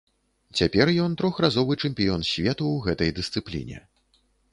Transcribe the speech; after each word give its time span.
Цяпер 0.59 0.91
ён 1.03 1.17
трохразовы 1.21 1.73
чэмпіён 1.83 2.25
свету 2.31 2.63
ў 2.71 2.77
гэтай 2.87 3.13
дысцыпліне. 3.21 3.77